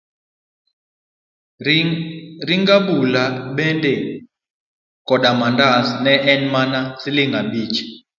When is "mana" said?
6.53-6.79